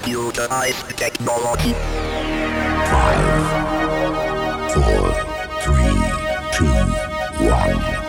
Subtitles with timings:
[0.00, 1.72] computerized technology.
[2.90, 3.22] Five,
[4.72, 5.12] four,
[5.62, 6.00] three,
[6.52, 6.74] two,
[7.44, 7.99] one,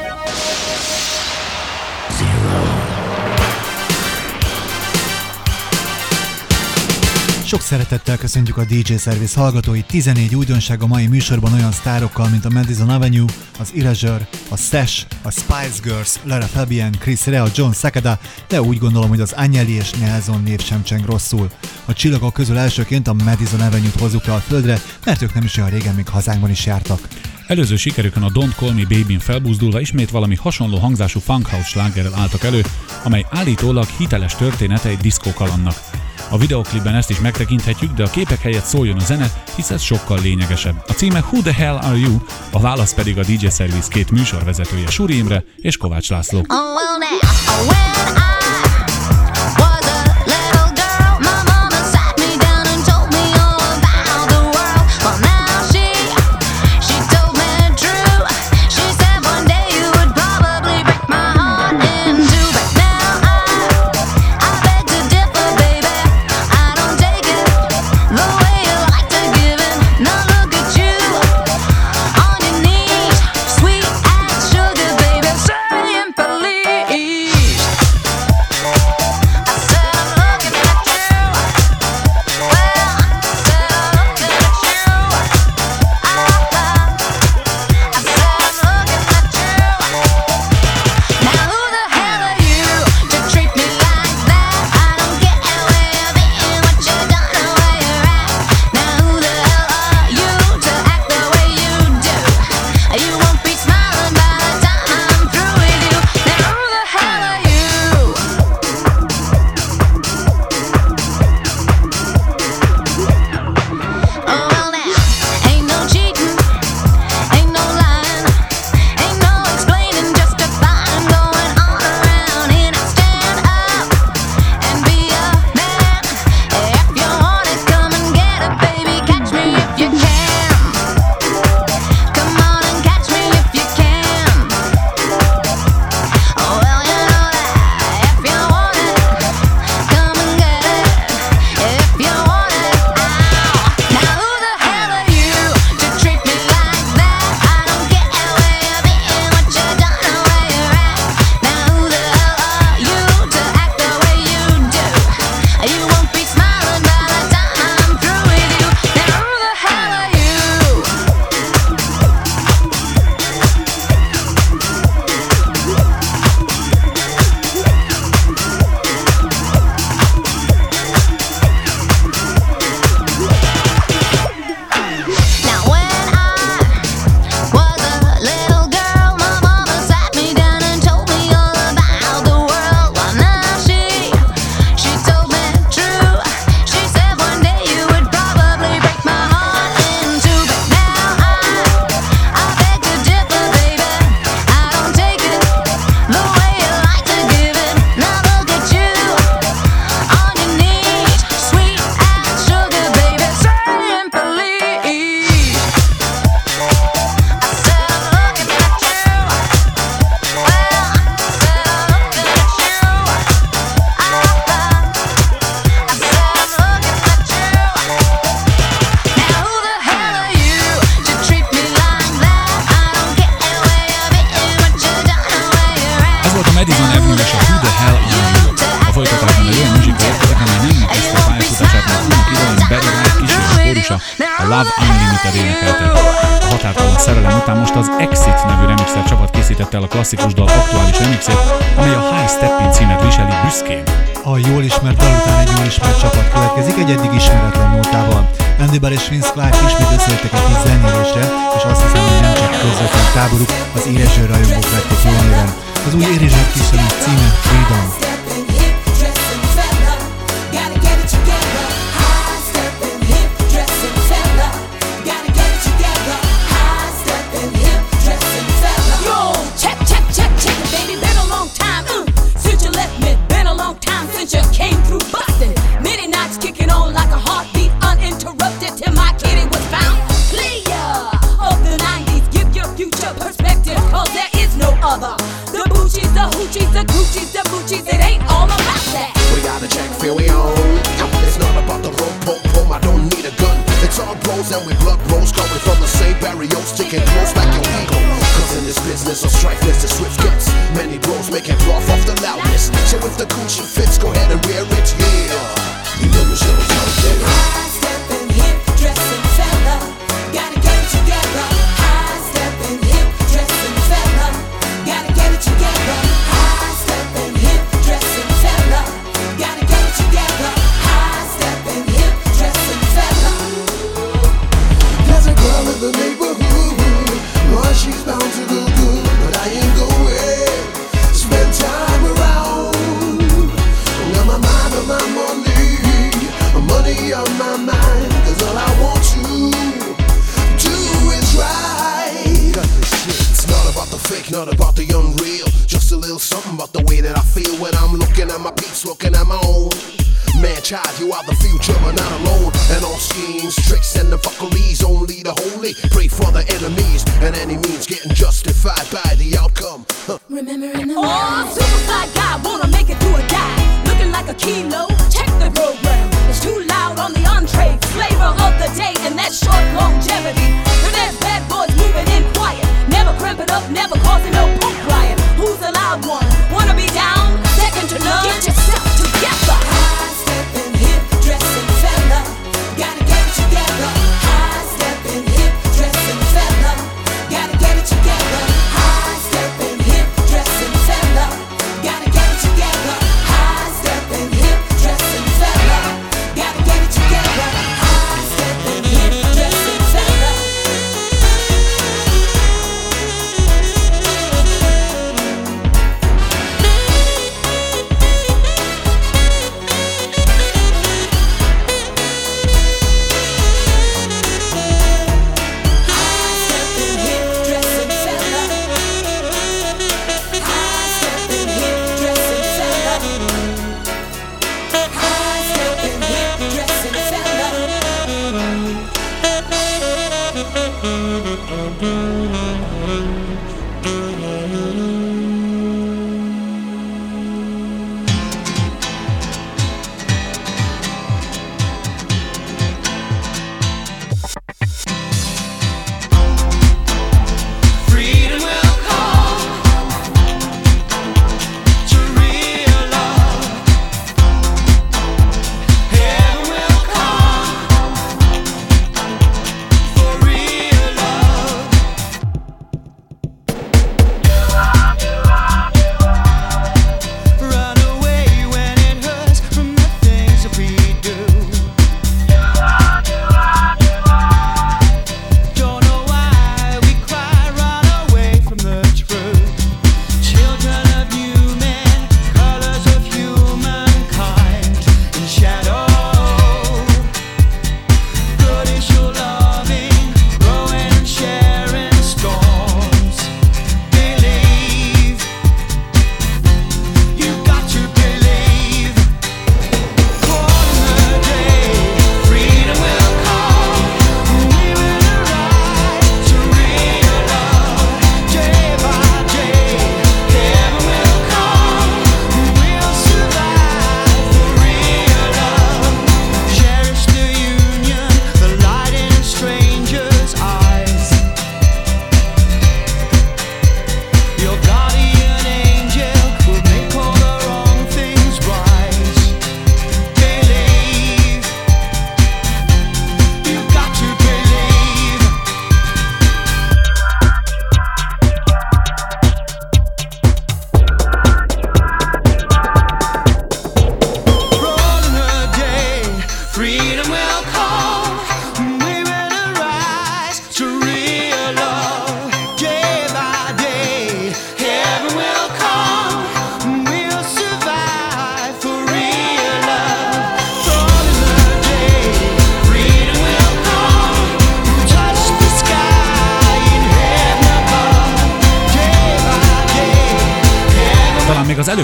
[7.51, 12.45] Sok szeretettel köszöntjük a DJ Service hallgatóit 14 újdonság a mai műsorban olyan sztárokkal, mint
[12.45, 13.25] a Madison Avenue,
[13.59, 18.77] az Erasure, a Stash, a Spice Girls, Lara Fabian, Chris Rea, John Sakada, de úgy
[18.77, 21.49] gondolom, hogy az Agnelli és Nelson név sem cseng rosszul.
[21.85, 25.57] A csillagok közül elsőként a Madison Avenue-t hozzuk le a földre, mert ők nem is
[25.57, 27.07] olyan régen még hazánkban is jártak.
[27.51, 32.43] Előző sikerükön a Don't Call Me Baby-n felbuzdulva ismét valami hasonló hangzású funkhouse slágerrel álltak
[32.43, 32.63] elő,
[33.03, 35.75] amely állítólag hiteles története egy diszkókalannak.
[36.29, 40.19] A videoklipben ezt is megtekinthetjük, de a képek helyett szóljon a zene, hisz ez sokkal
[40.21, 40.83] lényegesebb.
[40.87, 42.17] A címe Who the Hell Are You?
[42.51, 46.39] A válasz pedig a DJ Service két műsorvezetője Suri Imre és Kovács László.
[46.39, 47.90] Oh, well,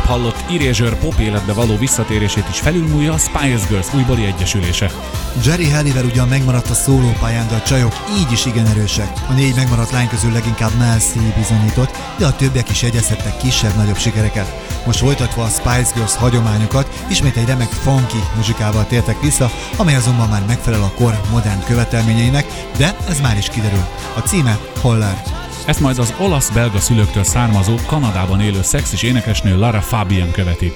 [0.07, 4.91] hallott Erasure pop életbe való visszatérését is felülmúlja a Spice Girls újbóli egyesülése.
[5.45, 9.11] Jerry Halliwell ugyan megmaradt a szólópályán, de a csajok így is igen erősek.
[9.29, 13.97] A négy megmaradt lány közül leginkább Mel C bizonyított, de a többiek is egyezhettek kisebb-nagyobb
[13.97, 14.65] sikereket.
[14.85, 20.29] Most folytatva a Spice Girls hagyományokat, ismét egy remek funky muzsikával tértek vissza, amely azonban
[20.29, 22.45] már megfelel a kor modern követelményeinek,
[22.77, 23.85] de ez már is kiderül.
[24.15, 25.36] A címe Holler.
[25.67, 30.71] Ezt majd az olasz-belga szülőktől származó, Kanadában élő szexis énekesnő Lara Fabian követi.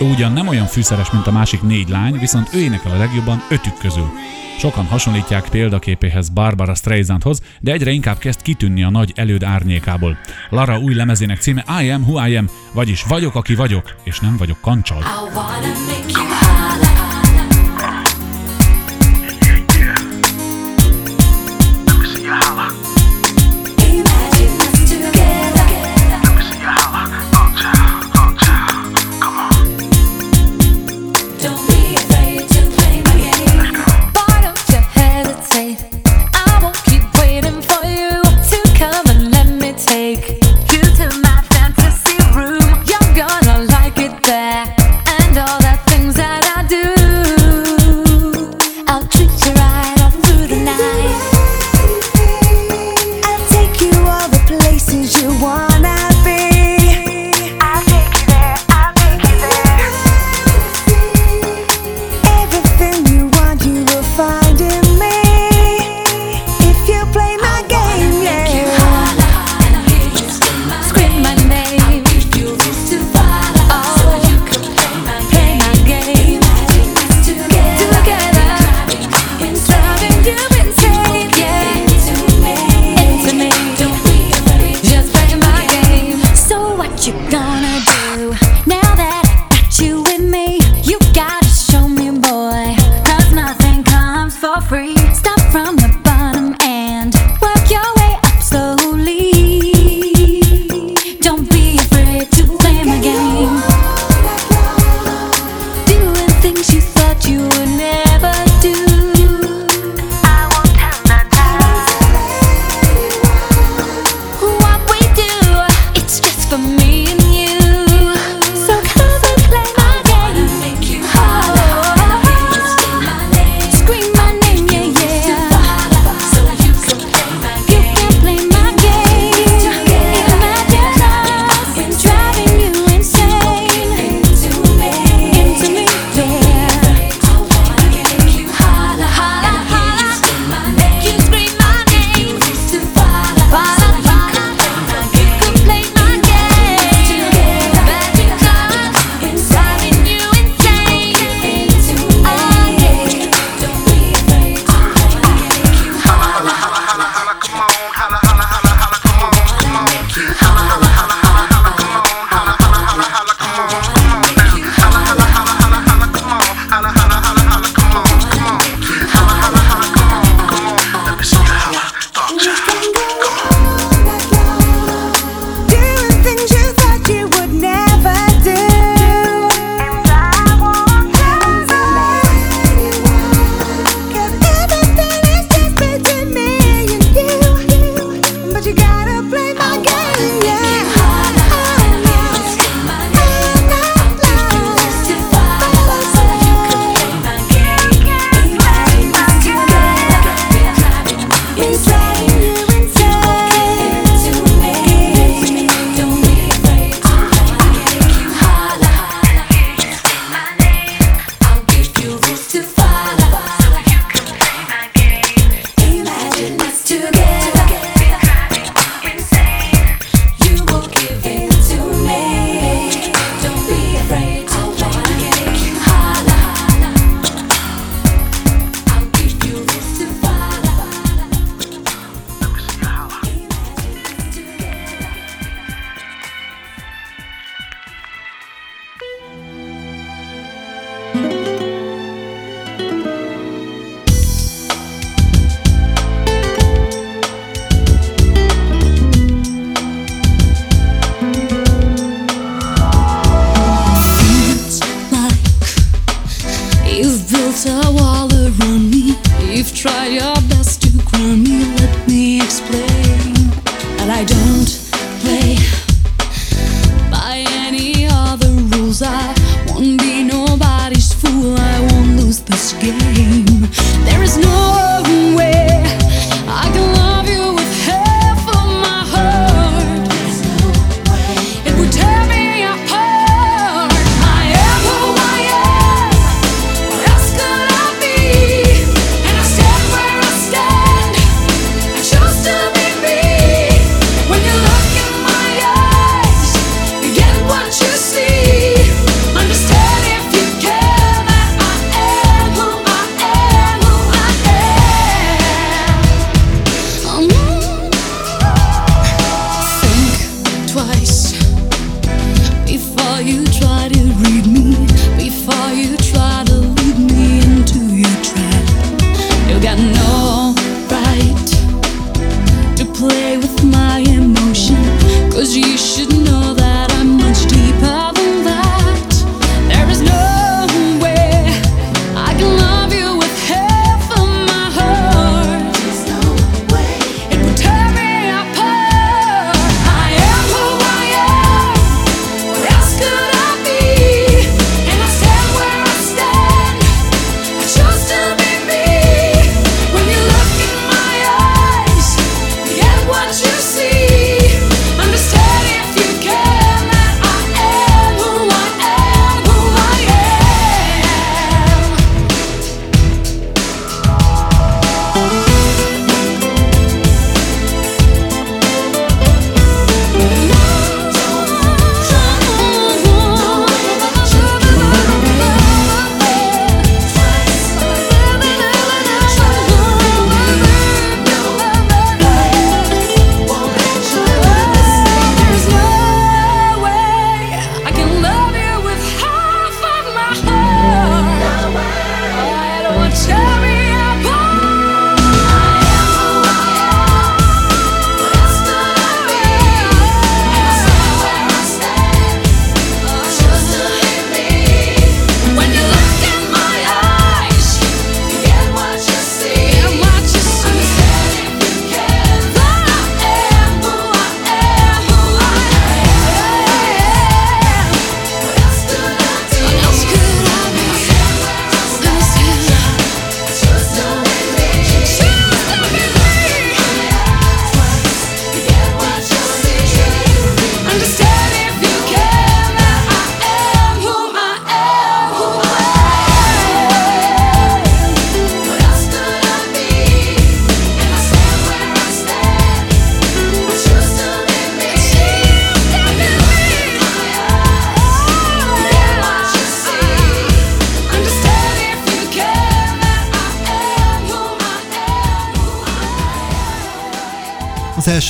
[0.00, 3.42] Ő ugyan nem olyan fűszeres, mint a másik négy lány, viszont ő énekel a legjobban
[3.50, 4.10] ötük közül.
[4.58, 10.18] Sokan hasonlítják példaképéhez Barbara Streisandhoz, de egyre inkább kezd kitűnni a nagy előd árnyékából.
[10.50, 14.36] Lara új lemezének címe I am who I am, vagyis vagyok, aki vagyok, és nem
[14.36, 14.98] vagyok kancsal.
[14.98, 17.11] I wanna make you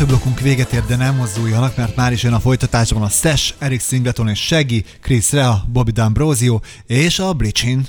[0.02, 3.54] első blokkunk véget ér, de nem mozduljanak, mert már is jön a folytatásban a Stash,
[3.58, 7.86] Eric Singleton és Shaggy, Chris Rea, Bobby D'Ambrosio és a Blichin.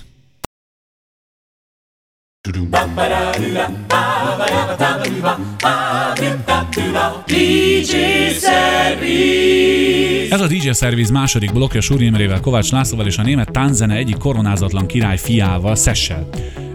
[10.30, 14.18] Ez a DJ Service második blokkja Súri Imrével, Kovács Lászlóval és a német tánzene egyik
[14.18, 16.30] koronázatlan király fiával, Sessel.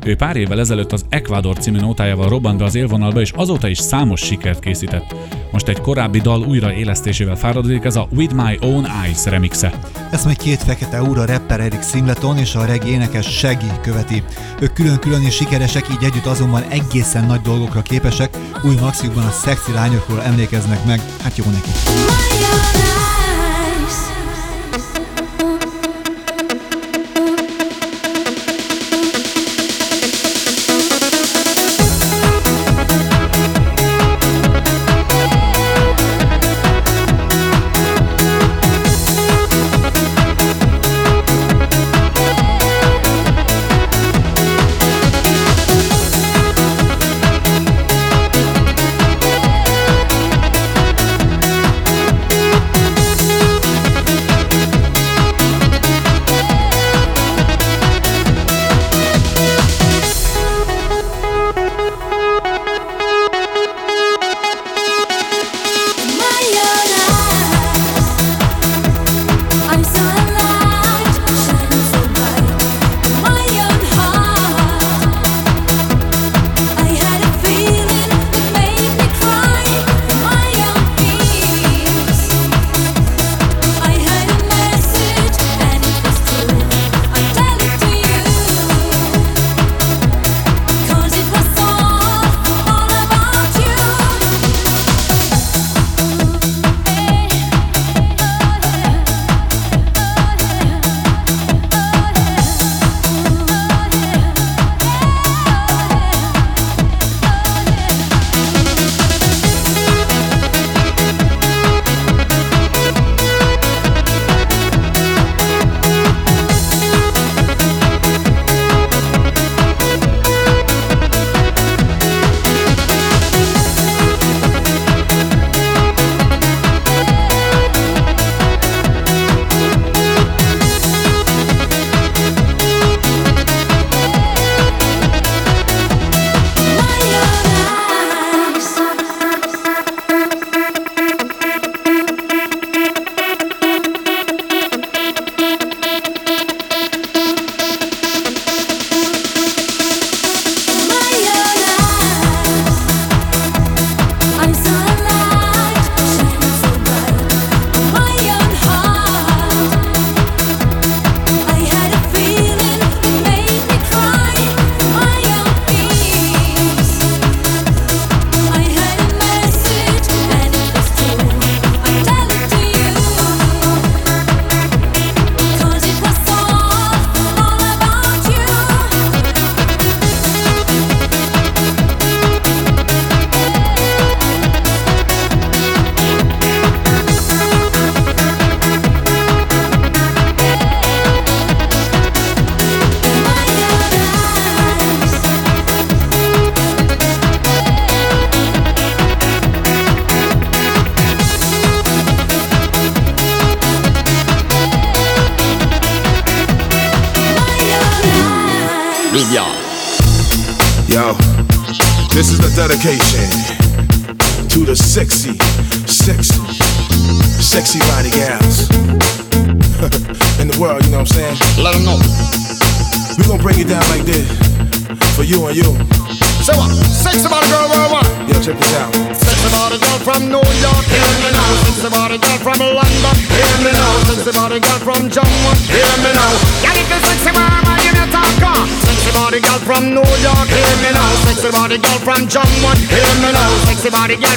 [0.08, 3.78] Ő pár évvel ezelőtt az Ecuador című nótájával robbant be az élvonalba, és azóta is
[3.78, 5.14] számos sikert készített.
[5.52, 9.72] Most egy korábbi dal újraélesztésével fáradozik, ez a With My Own Eyes remixe.
[10.10, 14.22] Ezt majd két fekete úr, a rapper Eric Singleton és a reggae énekes Shaggy követi.
[14.60, 19.72] Ők külön-külön is sikeresek, így együtt azonban egészen nagy dolgokra képesek, új maxikban a szexi
[19.72, 21.74] lányokról emlékeznek meg, hát jó nekik.
[21.84, 22.97] My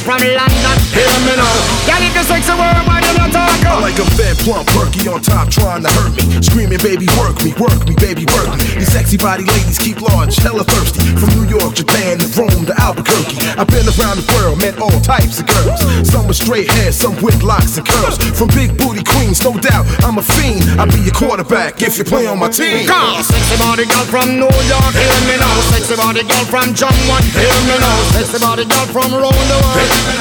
[0.01, 1.55] from London, hear me now.
[1.85, 3.65] Girl, you sexy woman, you need to talk.
[3.65, 6.25] I like a fat, plump, perky on top, trying to hurt me.
[6.41, 8.65] Screaming, baby, work me, work me, baby, work me.
[8.81, 11.05] These sexy body ladies keep large, hella thirsty.
[11.17, 13.40] From New York, Japan, to Rome, to Albuquerque.
[13.57, 15.79] I've been around the world, met all types of girls.
[16.07, 18.17] Some with straight hair, some with locks and curls.
[18.37, 20.63] From big booty queens, no doubt, I'm a fiend.
[20.79, 22.87] I'll be your quarterback if you play on my team.
[22.87, 25.55] Cause sexy body girl from New York, hear me now.
[25.73, 27.97] Sexy body girl from Jamaica, hear me now.
[28.15, 30.20] Sexy body girl from around the world.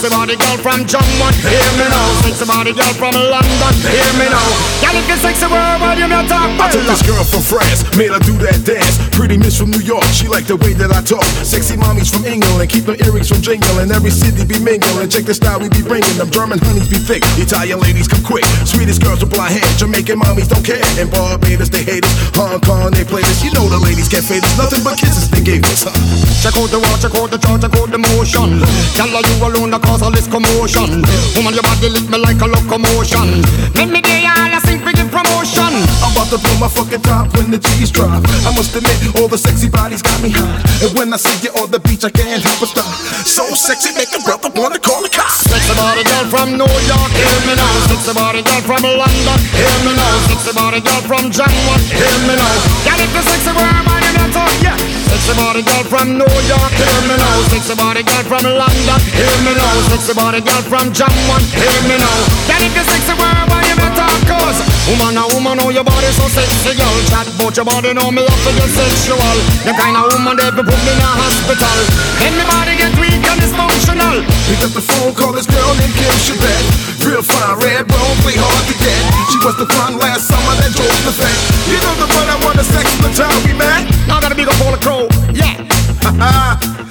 [0.00, 2.08] Sexy body girl from Jamaica, hear me now.
[2.24, 4.48] Sexy body girl from London, hear me now.
[4.80, 6.48] Girl, if you sexy woman, you need to talk.
[6.56, 8.96] I took this girl from France, made her do that dance.
[9.12, 11.20] Pretty miss from New York, she like the way that I talk.
[11.44, 13.92] Sexy mommies from England, keep them earrings from jingling.
[13.92, 16.16] Every city be mingling, check the style we be bringing.
[16.16, 18.48] Them German honeys be thick, Italian ladies come quick.
[18.64, 20.80] Sweetest girls with blonde hair, Jamaican mommies don't care.
[20.96, 23.44] In Barbados they hate us, Hong Kong they play this.
[23.44, 25.84] You know the ladies get faded, nothing but kisses they gave us.
[25.84, 25.92] Huh?
[26.40, 28.64] Check out the wall, check out the chart, check out the motion.
[28.96, 31.02] Girl, are you alone cause all this commotion?
[31.34, 33.42] Woman, your body lick me like a locomotion.
[33.74, 35.74] Make me day all I sing for promotion.
[36.06, 38.22] I'm about to blow my fucking top when the G's drop.
[38.46, 40.62] I must admit, all the sexy bodies got me hot.
[40.78, 42.86] And when I see you on the beach, I can't help but stop.
[43.26, 45.42] So sexy, make a brother wanna call the cops.
[45.50, 47.74] Sexy body girl from New York, hear me now.
[47.90, 50.14] Sexy body girl from London, hear me now.
[50.30, 52.54] Sexy body girl from Jamaica, hear me now.
[52.86, 54.89] Girl, if you sexy need to talk, yeah.
[55.10, 57.42] Sexy body girl from New York, hear me now.
[57.50, 59.74] Sexy body girl from London, hear me now.
[59.90, 62.18] Sexy body girl from Jamaica, hear me now.
[62.46, 63.89] Girl, if you sexy you need to talk,
[64.26, 64.58] cause
[64.90, 66.96] woman, a woman, know your body so sexy, girl.
[67.10, 69.34] Chat about your body, know me love for your sexual.
[69.62, 71.78] The kind of woman that be put me in a hospital.
[72.24, 74.26] Anybody get weak and dysfunctional.
[74.48, 76.64] Picked up the phone, call this girl named Kim Chabet.
[77.06, 79.02] Real fine, red bone, play hard to get.
[79.32, 81.36] She was the front last summer that drove the vet.
[81.70, 83.88] You know the one I wanna sex the time we met.
[84.06, 85.56] Now that a big up all the crow, yeah.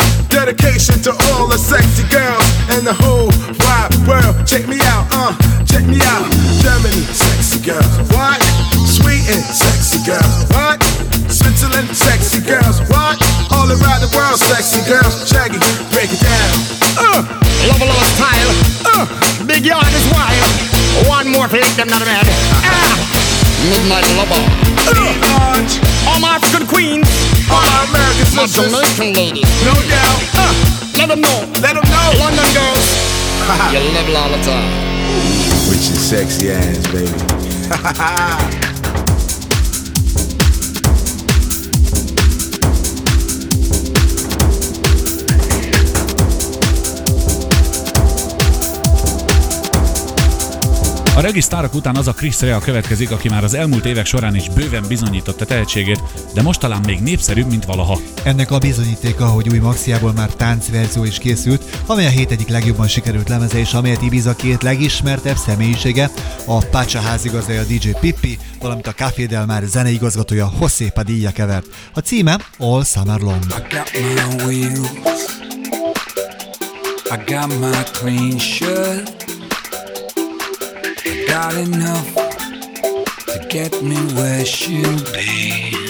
[0.29, 3.33] Dedication to all the sexy girls and the whole
[3.65, 4.45] wide world.
[4.45, 5.33] Check me out, uh,
[5.65, 6.25] check me out.
[6.61, 7.89] Germany, sexy girls.
[8.13, 8.37] What?
[8.85, 10.45] Sweden, sexy girls.
[10.53, 10.77] What?
[11.33, 12.77] Switzerland, sexy girls.
[12.93, 13.17] What?
[13.49, 15.25] All around the world, sexy girls.
[15.25, 15.57] Shaggy,
[15.89, 16.49] break it down.
[16.93, 17.25] Uh,
[17.65, 18.53] love a lot of style.
[18.85, 19.05] Uh,
[19.49, 20.45] big yard is wild.
[21.09, 22.25] One more for lick them not mad.
[22.61, 22.93] Ah,
[23.65, 24.45] midnight lover.
[24.93, 27.07] Uh, all my African queens.
[27.49, 28.81] All my American sisters, My.
[28.81, 29.49] Jamaican ladies.
[29.65, 30.21] No doubt.
[30.33, 30.53] Uh,
[30.97, 31.39] let them know.
[31.61, 32.07] Let them know.
[32.17, 32.87] London girls.
[33.73, 34.69] you live all the time.
[35.69, 38.65] With your sexy ass, baby.
[51.19, 54.49] A regisztárok után az a Chris Rea következik, aki már az elmúlt évek során is
[54.49, 56.01] bőven bizonyította tehetségét,
[56.33, 57.99] de most talán még népszerűbb, mint valaha.
[58.23, 62.87] Ennek a bizonyítéka, hogy új maxiából már táncverzió is készült, amely a hét egyik legjobban
[62.87, 66.09] sikerült lemeze, és amelyet Ibiza két legismertebb személyisége,
[66.45, 71.65] a Pacha házigazdája DJ Pippi, valamint a Café Del Mar zeneigazgatója José Padilla kevert.
[71.93, 73.43] A címe All Summer Long.
[73.47, 74.89] got my wheels.
[77.11, 79.38] I got my clean shirt.
[81.29, 82.15] I got enough
[83.27, 85.88] to get me where she'll be.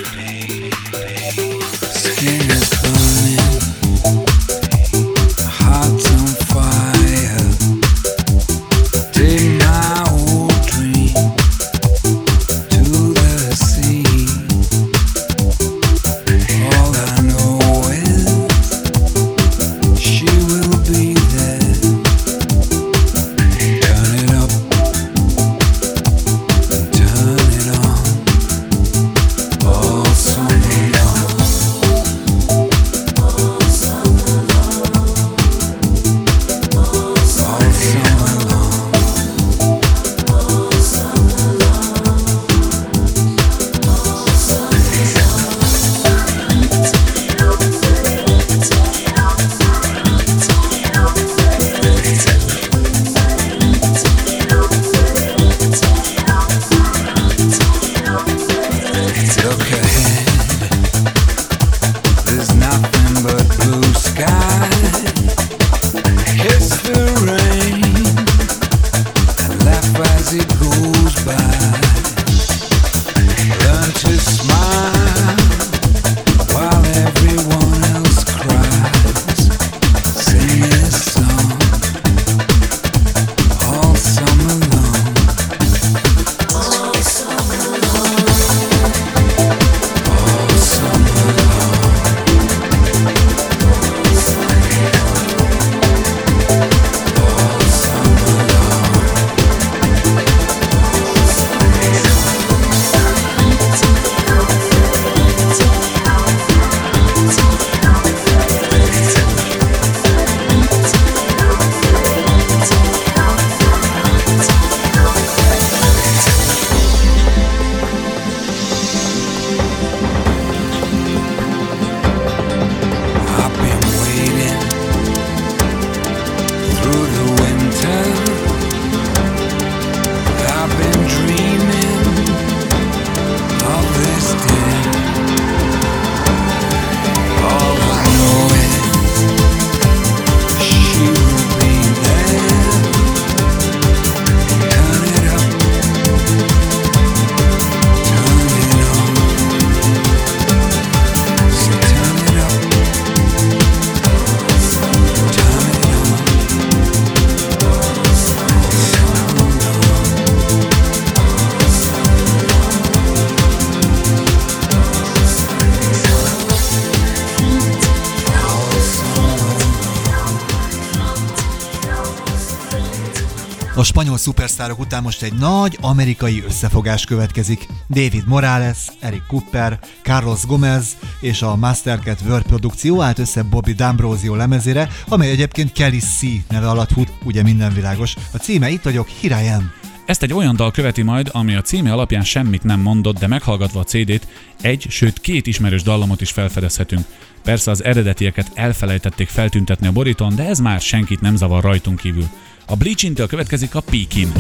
[174.19, 177.67] Szupersztárok után most egy nagy amerikai összefogás következik.
[177.89, 184.35] David Morales, Eric Cooper, Carlos Gomez és a Mastercat World produkció állt össze Bobby D'Ambrosio
[184.35, 188.15] lemezére, amely egyébként Kelly C neve alatt fut, ugye minden világos.
[188.33, 189.63] A címe Itt vagyok, Here I.
[190.05, 193.79] Ezt egy olyan dal követi majd, ami a címe alapján semmit nem mondott, de meghallgatva
[193.79, 194.27] a CD-t,
[194.61, 197.05] egy, sőt két ismerős dallamot is felfedezhetünk.
[197.43, 202.29] Persze az eredetieket elfelejtették feltüntetni a borítón, de ez már senkit nem zavar rajtunk kívül.
[202.69, 204.31] A Bleaching-től következik a Pekin.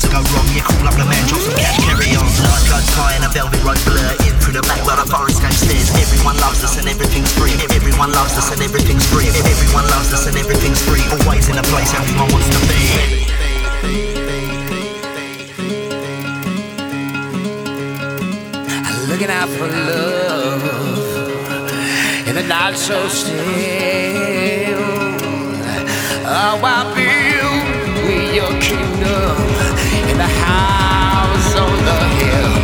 [0.00, 0.48] To go wrong.
[0.56, 2.24] You call up the man, drop some cash, carry on.
[2.24, 5.28] Life goes high and a velvet road blur in through the back where the fire
[5.28, 5.92] escape stairs.
[6.00, 7.52] Everyone loves us and everything's free.
[7.68, 9.28] Everyone loves us and everything's free.
[9.28, 11.04] Everyone loves us and everything's free.
[11.20, 13.28] Always in a place everyone wants to be.
[19.08, 20.64] Looking out for love
[22.28, 23.40] in the night so still.
[26.32, 27.09] Oh, I me your
[28.60, 29.36] kingdom
[30.08, 32.59] in the house on the hill.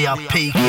[0.00, 0.60] We are peaking.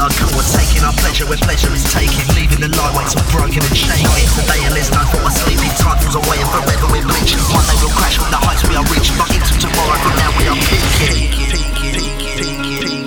[0.00, 0.56] Truly hardcore.
[0.56, 2.24] Taking our pleasure where pleasure is taken.
[2.34, 4.08] Leaving the lightweights all broken and shaken.
[4.32, 5.70] Today and there's no for us sleeping.
[5.76, 7.40] Time falls away and forever we're bleaching.
[7.52, 9.16] One day we'll crash from the heights we are reaching.
[9.18, 11.40] Not into tomorrow, from now we are peaking.
[11.50, 12.99] Ezzel véget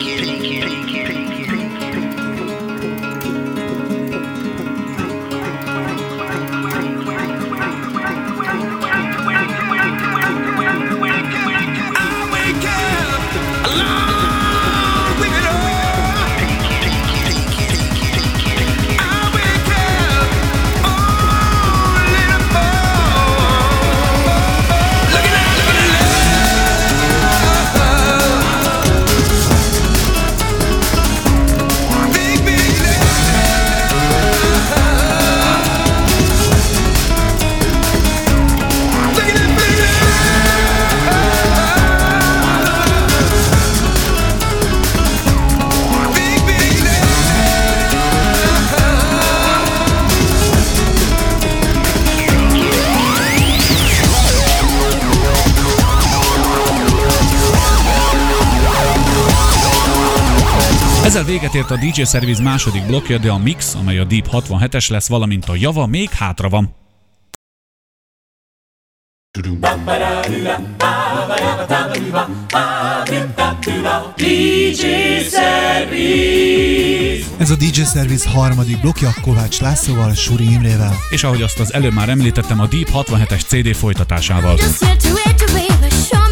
[61.53, 65.45] ért a DJ Service második blokkja, de a mix, amely a Deep 67-es lesz, valamint
[65.45, 66.75] a java még hátra van.
[77.37, 80.95] Ez a DJ Service harmadik blokja Kovács Lászlóval, Suri Imrével.
[81.09, 84.57] És ahogy azt az előbb már említettem, a Deep 67-es CD folytatásával.
[84.57, 86.22] Just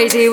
[0.00, 0.29] Radio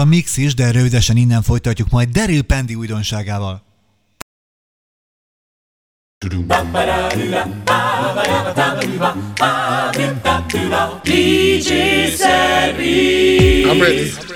[0.00, 3.62] a mix is, de rövidesen innen folytatjuk majd Daryl Pendi újdonságával.
[13.70, 14.29] I'm ready.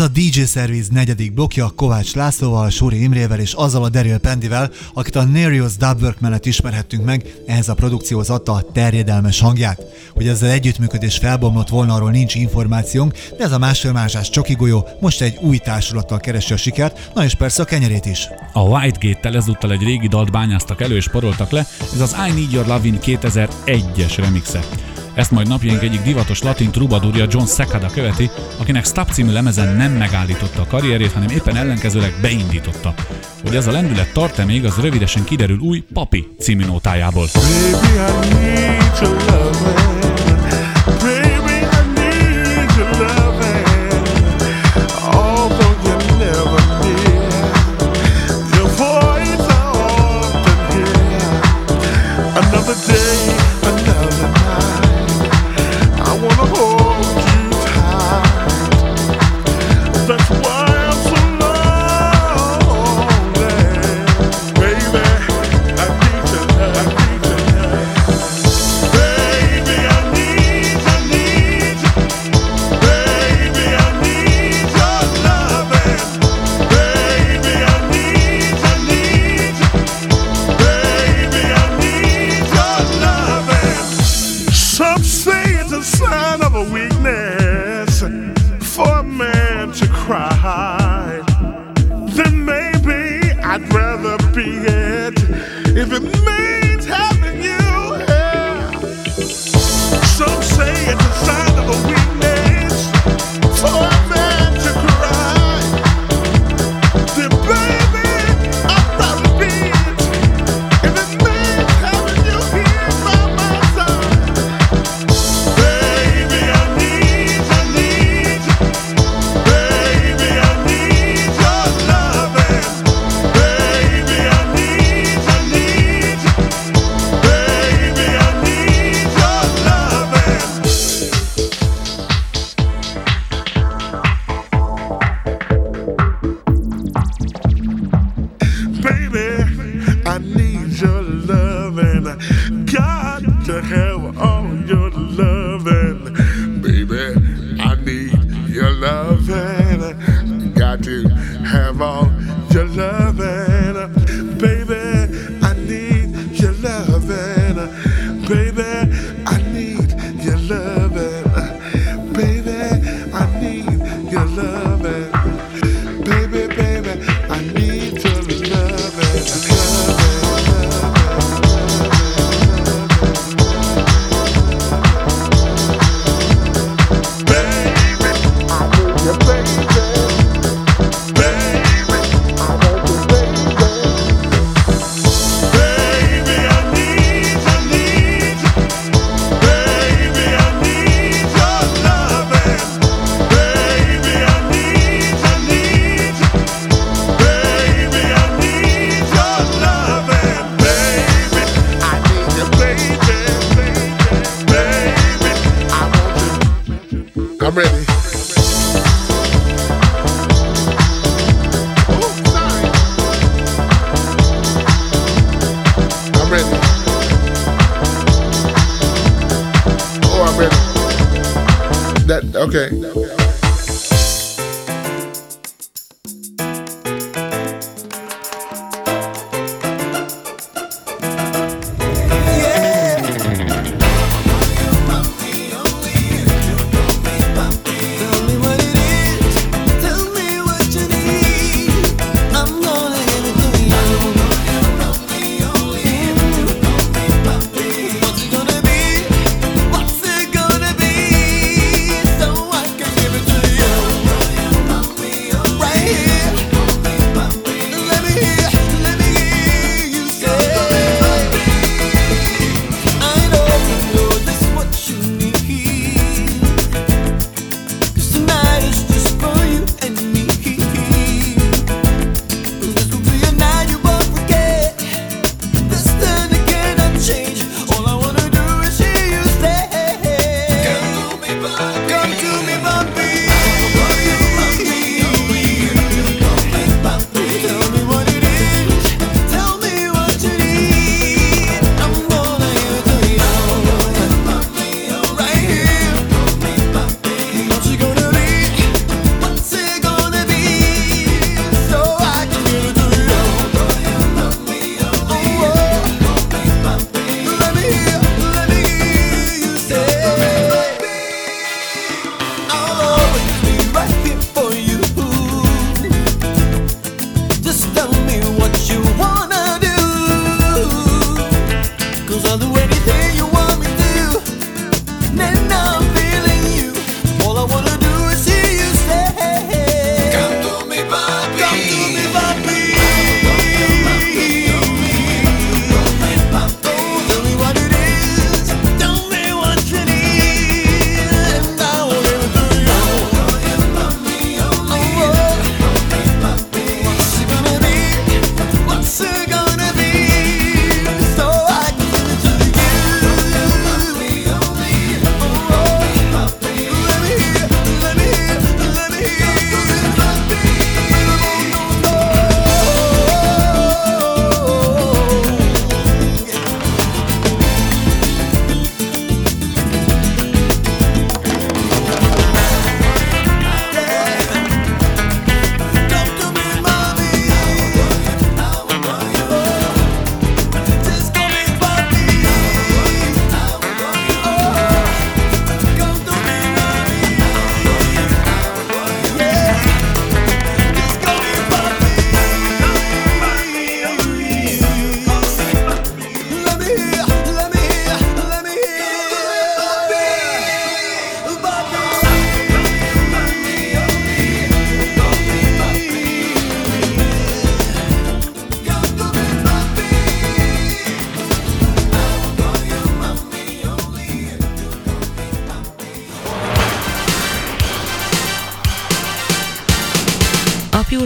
[0.00, 4.70] Ez a DJ Service negyedik blokja Kovács Lászlóval, Suri Imrével és azzal a Daryl Pendivel,
[4.94, 9.82] akit a Nerios Dubwork mellett ismerhettünk meg, ehhez a produkcióhoz adta a terjedelmes hangját.
[10.14, 15.20] Hogy ezzel együttműködés felbomlott volna, arról nincs információnk, de ez a másfélmásás csoki golyó most
[15.20, 18.28] egy új társulattal keresi a sikert, na és persze a kenyerét is.
[18.52, 22.52] A Whitegate-tel ezúttal egy régi dalt bányáztak elő és paroltak le, ez az I Need
[22.52, 24.60] Your Lovin' 2001-es remixe.
[25.14, 29.92] Ezt majd napjaink egyik divatos latin trubadúrja John Secada követi, akinek Stop című lemezen nem
[29.92, 32.94] megállította a karrierét, hanem éppen ellenkezőleg beindította.
[33.42, 37.26] Hogy ez a lendület tart-e még, az rövidesen kiderül új Papi című nótájából.
[39.02, 39.49] Another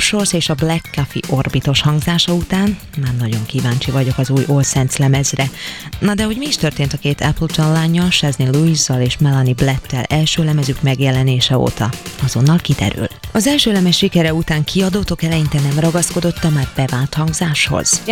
[0.05, 4.62] Source és a Black Coffee orbitos hangzása után már nagyon kíváncsi vagyok az új All
[4.62, 5.50] Saints lemezre.
[5.98, 10.02] Na de hogy mi is történt a két Appleton lányjal, Shazney Louise-zal és Melanie Blettel
[10.02, 11.90] első lemezük megjelenése óta?
[12.24, 13.06] Azonnal kiderül.
[13.32, 18.02] Az első lemez sikere után kiadótok eleinte nem ragaszkodott a már bevált hangzáshoz.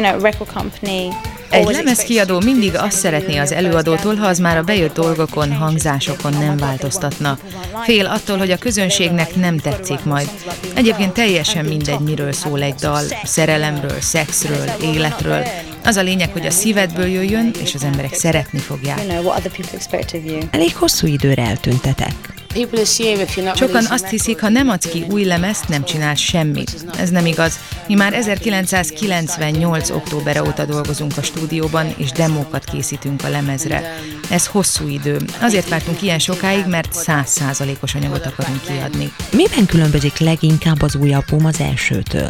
[1.51, 6.57] Egy lemezkiadó mindig azt szeretné az előadótól, ha az már a bejött dolgokon, hangzásokon nem
[6.57, 7.39] változtatna.
[7.85, 10.31] Fél attól, hogy a közönségnek nem tetszik majd.
[10.75, 13.03] Egyébként teljesen mindegy, miről szól egy dal.
[13.25, 15.47] Szerelemről, szexről, életről.
[15.85, 19.01] Az a lényeg, hogy a szívedből jöjjön, és az emberek szeretni fogják.
[20.51, 22.32] Elég hosszú időre eltűntetek.
[23.55, 26.75] Sokan azt hiszik, ha nem adsz ki új lemezt, nem csinálsz semmit.
[26.99, 27.59] Ez nem igaz.
[27.87, 29.91] Mi már 1998.
[29.91, 33.99] október óta dolgozunk a stúdióban, és demókat készítünk a lemezre.
[34.31, 35.17] Ez hosszú idő.
[35.41, 39.13] Azért vártunk ilyen sokáig, mert százszázalékos anyagot akarunk kiadni.
[39.33, 42.29] Miben különbözik leginkább az új album az elsőtől?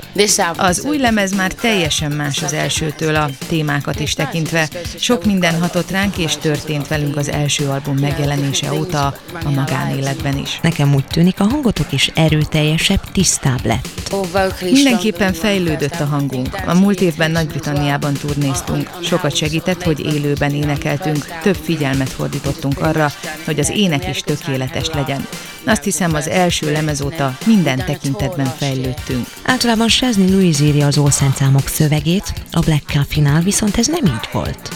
[0.56, 4.68] Az új lemez már teljesen más az elsőtől a témákat is tekintve.
[4.98, 9.50] Sok minden hatott ránk, és történt velünk az első album megjelenése óta a
[10.12, 10.60] magánéletben is.
[10.62, 13.88] Nekem úgy tűnik, a hangotok is erőteljesebb, tisztább lett.
[14.60, 16.56] Mindenképpen fejlődött a hangunk.
[16.66, 18.90] A múlt évben Nagy-Britanniában turnéztunk.
[19.02, 21.26] Sokat segített, hogy élőben énekeltünk.
[21.42, 23.12] Több figyelmet fordítottunk arra,
[23.44, 25.26] hogy az ének is tökéletes legyen.
[25.64, 29.26] Azt hiszem, az első lemez óta minden tekintetben fejlődtünk.
[29.42, 34.28] Általában Shazney Louise írja az Saints számok szövegét, a Black Coffee-nál viszont ez nem így
[34.32, 34.68] volt.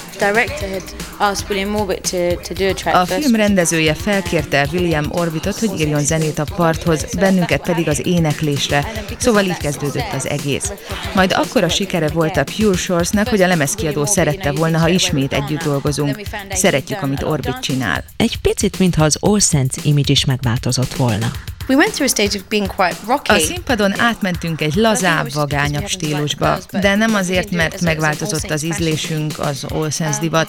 [2.93, 8.93] A film rendezője felkérte William Orbitot, hogy írjon zenét a parthoz, bennünket pedig az éneklésre,
[9.19, 10.73] szóval így kezdődött az egész.
[11.15, 15.33] Majd akkor a sikere volt a Pure Shores-nak, hogy a lemezkiadó szerette volna, ha ismét
[15.33, 16.21] együtt dolgozunk.
[16.51, 18.05] Szeretjük, amit Orbit csinál.
[18.17, 21.31] Egy picit, mintha az All Saints image is megváltozott volna.
[21.69, 23.33] We went through a stage of being quite rocky.
[23.33, 29.65] A színpadon átmentünk egy lazább, vagányabb stílusba, de nem azért, mert megváltozott az ízlésünk, az
[29.69, 30.49] All Sense divat,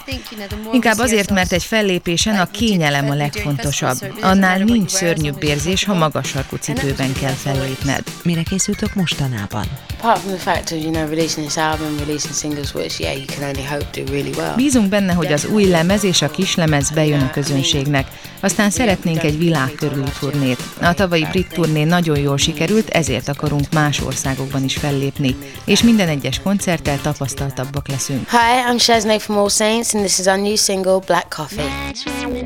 [0.72, 3.98] inkább azért, mert egy fellépésen a kényelem a legfontosabb.
[4.22, 8.04] Annál nincs szörnyűbb érzés, ha magas sarkú cipőben kell fellépned.
[8.24, 9.66] Mire készültök mostanában?
[10.00, 13.26] Apart from the fact of, you know, releasing this album, releasing singles, which, yeah, you
[13.26, 14.56] can only hope do really well.
[14.56, 18.08] Bízunk benne, hogy az új lemez és a kislemez bejön a közönségnek.
[18.40, 20.64] Aztán szeretnénk egy világkörüli turnét.
[20.82, 25.36] A tavalyi brit turné nagyon jól sikerült, ezért akarunk más országokban is fellépni.
[25.66, 28.30] És minden egyes koncerttel tapasztaltabbak leszünk.
[28.30, 31.70] Hi, I'm Shaznay from All Saints, and this is our new single, Black Coffee.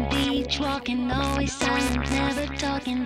[0.10, 3.02] beach, walking always silent, never talking.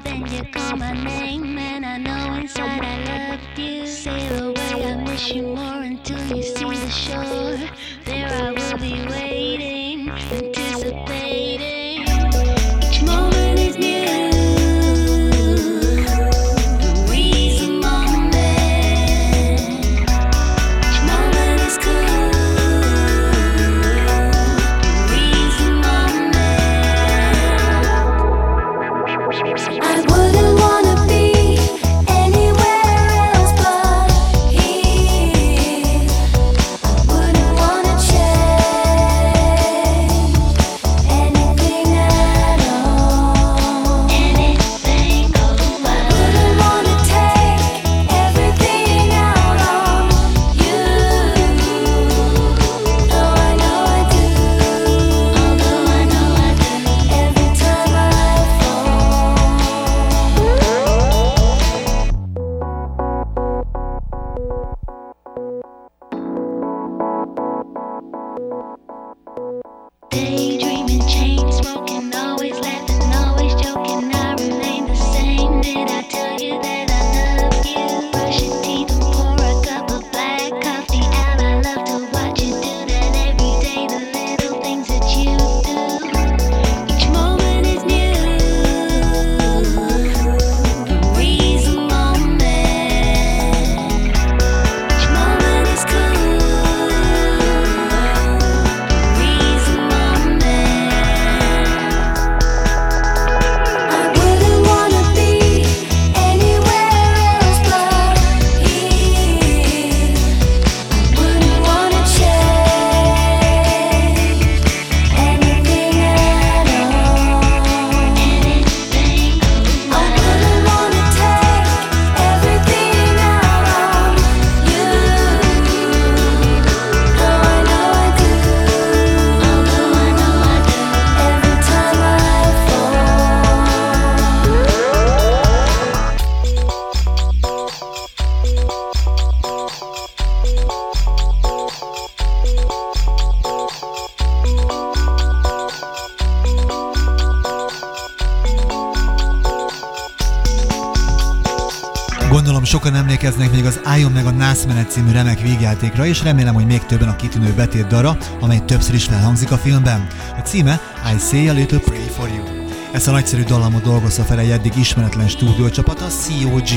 [153.26, 157.08] Emlékeznek még az Álljon meg a nászmenet című remek vígjátékra, és remélem, hogy még többen
[157.08, 160.08] a kitűnő betét dara, amely többször is felhangzik a filmben.
[160.38, 160.80] A címe
[161.14, 162.44] I Say a Little Pray for You.
[162.92, 166.70] Ezt a nagyszerű dallamot dolgozta fel egy eddig ismeretlen stúdiócsapat, a COG.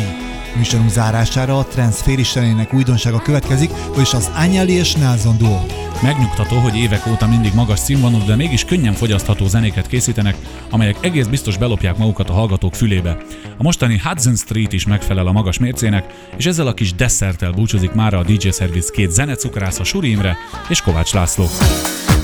[0.58, 5.60] Műsorunk zárására a Trans félistelének újdonsága következik, vagyis az Anyali és Nelson duo.
[6.02, 10.36] Megnyugtató, hogy évek óta mindig magas színvonalú, de mégis könnyen fogyasztható zenéket készítenek,
[10.70, 13.16] amelyek egész biztos belopják magukat a hallgatók fülébe.
[13.58, 17.92] A mostani Hudson Street is megfelel a magas mércének, és ezzel a kis desszerttel búcsúzik
[17.92, 20.36] mára a DJ Service két zenecukrász a Suri Imre
[20.68, 21.44] és Kovács László.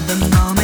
[0.06, 0.63] The moment